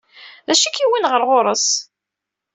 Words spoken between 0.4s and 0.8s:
D acu i